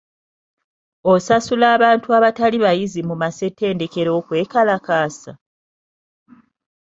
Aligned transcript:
Osasula 1.13 1.65
abantu 1.75 2.07
abatali 2.17 2.57
bayizi 2.65 3.01
mu 3.09 3.15
massetendekero 3.21 4.09
okwekalakaasa? 4.19 5.31